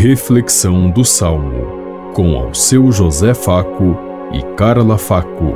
Reflexão 0.00 0.88
do 0.88 1.04
Salmo, 1.04 2.12
com 2.14 2.36
ao 2.36 2.54
seu 2.54 2.92
José 2.92 3.34
Faco 3.34 3.98
e 4.32 4.40
Carla 4.54 4.96
Faco. 4.96 5.54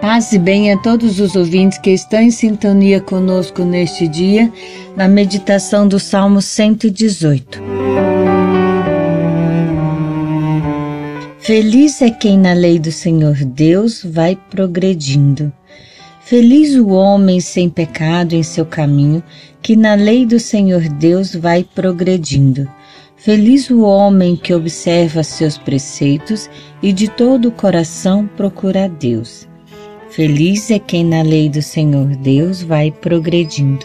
Paz 0.00 0.32
e 0.32 0.38
bem 0.38 0.72
a 0.72 0.78
todos 0.78 1.18
os 1.18 1.34
ouvintes 1.34 1.76
que 1.78 1.90
estão 1.90 2.20
em 2.20 2.30
sintonia 2.30 3.00
conosco 3.00 3.64
neste 3.64 4.06
dia, 4.06 4.48
na 4.94 5.08
meditação 5.08 5.88
do 5.88 5.98
Salmo 5.98 6.40
118. 6.40 7.60
Feliz 11.40 12.00
é 12.00 12.10
quem 12.10 12.38
na 12.38 12.52
lei 12.52 12.78
do 12.78 12.92
Senhor 12.92 13.34
Deus 13.44 14.04
vai 14.04 14.38
progredindo. 14.50 15.52
Feliz 16.26 16.74
o 16.74 16.88
homem 16.88 17.38
sem 17.38 17.68
pecado 17.68 18.32
em 18.32 18.42
seu 18.42 18.64
caminho, 18.64 19.22
que 19.60 19.76
na 19.76 19.94
lei 19.94 20.24
do 20.24 20.40
Senhor 20.40 20.80
Deus 20.88 21.34
vai 21.34 21.62
progredindo. 21.62 22.66
Feliz 23.14 23.68
o 23.68 23.82
homem 23.82 24.34
que 24.34 24.54
observa 24.54 25.22
seus 25.22 25.58
preceitos 25.58 26.48
e 26.82 26.94
de 26.94 27.08
todo 27.08 27.48
o 27.48 27.52
coração 27.52 28.26
procura 28.26 28.86
a 28.86 28.88
Deus. 28.88 29.46
Feliz 30.08 30.70
é 30.70 30.78
quem 30.78 31.04
na 31.04 31.20
lei 31.20 31.50
do 31.50 31.60
Senhor 31.60 32.16
Deus 32.16 32.62
vai 32.62 32.90
progredindo. 32.90 33.84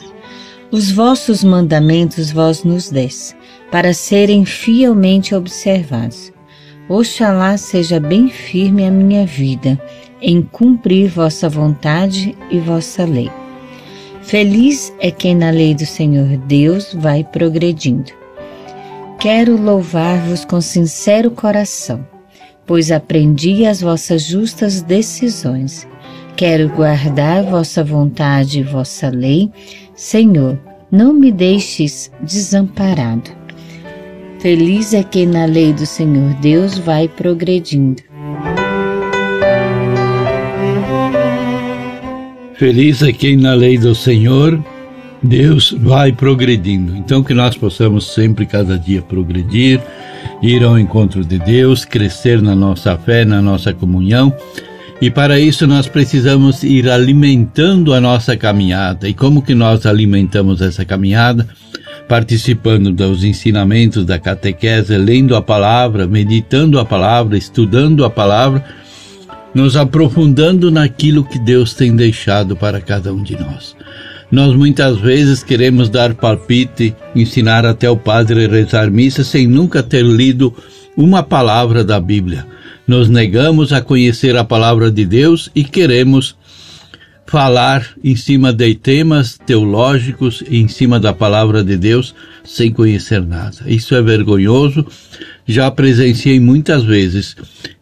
Os 0.71 0.89
vossos 0.91 1.43
mandamentos 1.43 2.31
vós 2.31 2.63
nos 2.63 2.89
des, 2.89 3.35
para 3.69 3.93
serem 3.93 4.45
fielmente 4.45 5.35
observados. 5.35 6.31
Oxalá 6.87 7.57
seja 7.57 7.99
bem 7.99 8.29
firme 8.29 8.85
a 8.85 8.91
minha 8.91 9.25
vida 9.25 9.77
em 10.21 10.41
cumprir 10.41 11.09
vossa 11.09 11.47
vontade 11.47 12.35
e 12.49 12.59
vossa 12.59 13.05
lei. 13.05 13.29
Feliz 14.21 14.93
é 14.99 15.09
quem 15.09 15.35
na 15.35 15.49
lei 15.49 15.73
do 15.73 15.85
Senhor 15.85 16.37
Deus 16.45 16.93
vai 16.93 17.23
progredindo. 17.23 18.11
Quero 19.19 19.59
louvar-vos 19.59 20.45
com 20.45 20.61
sincero 20.61 21.31
coração, 21.31 22.05
pois 22.65 22.91
aprendi 22.91 23.65
as 23.65 23.81
vossas 23.81 24.23
justas 24.23 24.81
decisões. 24.81 25.87
Quero 26.35 26.69
guardar 26.69 27.43
vossa 27.43 27.83
vontade 27.83 28.59
e 28.59 28.63
vossa 28.63 29.09
lei. 29.09 29.51
Senhor, 29.95 30.57
não 30.91 31.11
me 31.11 31.31
deixes 31.31 32.11
desamparado. 32.21 33.31
Feliz 34.39 34.93
é 34.93 35.03
quem 35.03 35.25
na 35.25 35.43
lei 35.43 35.73
do 35.73 35.85
Senhor 35.85 36.33
Deus 36.35 36.77
vai 36.77 37.09
progredindo. 37.09 38.08
Feliz 42.59 43.01
é 43.01 43.13
quem 43.13 43.37
na 43.37 43.53
lei 43.53 43.77
do 43.77 43.95
Senhor 43.95 44.61
Deus 45.23 45.73
vai 45.79 46.11
progredindo. 46.11 46.93
Então 46.93 47.23
que 47.23 47.33
nós 47.33 47.55
possamos 47.55 48.13
sempre, 48.13 48.45
cada 48.45 48.77
dia, 48.77 49.01
progredir, 49.01 49.79
ir 50.41 50.61
ao 50.61 50.77
encontro 50.77 51.23
de 51.23 51.39
Deus, 51.39 51.85
crescer 51.85 52.41
na 52.41 52.53
nossa 52.53 52.97
fé, 52.97 53.23
na 53.23 53.41
nossa 53.41 53.73
comunhão. 53.73 54.35
E 54.99 55.09
para 55.09 55.39
isso 55.39 55.65
nós 55.65 55.87
precisamos 55.87 56.61
ir 56.61 56.89
alimentando 56.89 57.93
a 57.93 58.01
nossa 58.01 58.35
caminhada. 58.35 59.07
E 59.07 59.13
como 59.13 59.41
que 59.41 59.55
nós 59.55 59.85
alimentamos 59.85 60.61
essa 60.61 60.83
caminhada? 60.83 61.47
participando 62.09 62.91
dos 62.91 63.23
ensinamentos 63.23 64.03
da 64.03 64.17
catequese, 64.17 64.97
lendo 64.97 65.35
a 65.35 65.43
palavra, 65.43 66.07
meditando 66.07 66.79
a 66.79 66.83
palavra, 66.83 67.37
estudando 67.37 68.03
a 68.03 68.09
palavra, 68.09 68.65
nos 69.53 69.75
aprofundando 69.75 70.69
naquilo 70.69 71.23
que 71.23 71.39
Deus 71.39 71.73
tem 71.73 71.95
deixado 71.95 72.55
para 72.55 72.79
cada 72.79 73.13
um 73.13 73.23
de 73.23 73.37
nós. 73.39 73.75
Nós 74.31 74.55
muitas 74.55 74.97
vezes 74.99 75.43
queremos 75.43 75.89
dar 75.89 76.13
palpite, 76.13 76.95
ensinar 77.15 77.65
até 77.65 77.89
o 77.89 77.97
padre 77.97 78.47
rezar 78.47 78.91
missa 78.91 79.23
sem 79.23 79.47
nunca 79.47 79.81
ter 79.81 80.03
lido 80.03 80.53
uma 80.95 81.23
palavra 81.23 81.83
da 81.83 81.99
Bíblia. 81.99 82.45
Nos 82.87 83.09
negamos 83.09 83.73
a 83.73 83.81
conhecer 83.81 84.35
a 84.37 84.43
palavra 84.43 84.91
de 84.91 85.05
Deus 85.05 85.49
e 85.55 85.63
queremos 85.63 86.35
falar 87.29 87.87
em 88.03 88.15
cima 88.15 88.51
de 88.51 88.73
temas 88.73 89.37
teológicos 89.37 90.43
em 90.49 90.67
cima 90.67 90.99
da 90.99 91.13
palavra 91.13 91.63
de 91.63 91.77
Deus 91.77 92.15
sem 92.43 92.71
conhecer 92.71 93.21
nada. 93.21 93.57
Isso 93.67 93.93
é 93.93 94.01
vergonhoso, 94.01 94.83
já 95.45 95.69
presenciei 95.69 96.39
muitas 96.39 96.83
vezes 96.83 97.35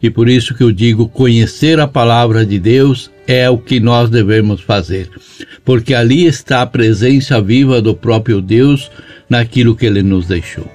e 0.04 0.10
por 0.10 0.28
isso 0.28 0.54
que 0.54 0.64
eu 0.64 0.72
digo 0.72 1.08
conhecer 1.08 1.80
a 1.80 1.88
palavra 1.88 2.46
de 2.46 2.60
Deus 2.60 3.10
é 3.26 3.50
o 3.50 3.58
que 3.58 3.80
nós 3.80 4.10
devemos 4.10 4.60
fazer, 4.60 5.10
porque 5.64 5.94
ali 5.94 6.26
está 6.26 6.62
a 6.62 6.68
presença 6.68 7.42
viva 7.42 7.82
do 7.82 7.96
próprio 7.96 8.42
Deus 8.42 8.92
naquilo 9.30 9.78
que 9.78 9.86
ele 9.86 10.04
nos 10.04 10.28
deixou. 10.28 10.70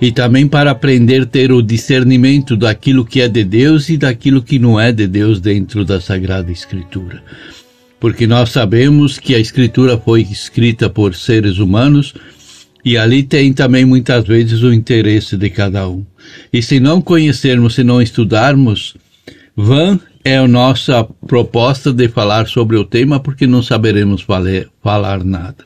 E 0.00 0.12
também 0.12 0.46
para 0.46 0.70
aprender 0.70 1.22
a 1.22 1.26
ter 1.26 1.50
o 1.50 1.62
discernimento 1.62 2.56
daquilo 2.56 3.04
que 3.04 3.20
é 3.20 3.28
de 3.28 3.42
Deus 3.42 3.88
e 3.88 3.96
daquilo 3.96 4.42
que 4.42 4.58
não 4.60 4.78
é 4.78 4.92
de 4.92 5.08
Deus 5.08 5.40
dentro 5.40 5.84
da 5.84 6.00
Sagrada 6.00 6.50
Escritura 6.52 7.20
porque 8.02 8.26
nós 8.26 8.50
sabemos 8.50 9.16
que 9.16 9.32
a 9.32 9.38
Escritura 9.38 9.96
foi 9.96 10.22
escrita 10.22 10.90
por 10.90 11.14
seres 11.14 11.58
humanos 11.58 12.12
e 12.84 12.98
ali 12.98 13.22
tem 13.22 13.52
também 13.52 13.84
muitas 13.84 14.26
vezes 14.26 14.60
o 14.64 14.72
interesse 14.72 15.36
de 15.36 15.48
cada 15.48 15.88
um. 15.88 16.04
E 16.52 16.60
se 16.60 16.80
não 16.80 17.00
conhecermos, 17.00 17.76
se 17.76 17.84
não 17.84 18.02
estudarmos, 18.02 18.96
vã 19.56 20.00
é 20.24 20.36
a 20.36 20.48
nossa 20.48 21.04
proposta 21.28 21.92
de 21.92 22.08
falar 22.08 22.48
sobre 22.48 22.76
o 22.76 22.84
tema, 22.84 23.20
porque 23.20 23.46
não 23.46 23.62
saberemos 23.62 24.24
valer, 24.24 24.68
falar 24.82 25.22
nada. 25.22 25.64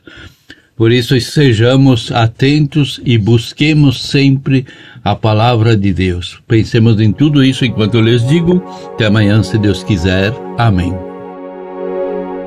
Por 0.75 0.91
isso, 0.91 1.19
sejamos 1.19 2.11
atentos 2.11 3.01
e 3.03 3.17
busquemos 3.17 4.03
sempre 4.03 4.63
a 5.03 5.15
palavra 5.15 5.75
de 5.75 5.91
Deus. 5.91 6.37
Pensemos 6.47 7.01
em 7.01 7.11
tudo 7.11 7.43
isso 7.43 7.65
enquanto 7.65 7.95
eu 7.95 8.01
lhes 8.01 8.27
digo. 8.27 8.63
Até 8.93 9.07
amanhã, 9.07 9.41
se 9.41 9.57
Deus 9.57 9.83
quiser. 9.83 10.31
Amém. 10.55 11.06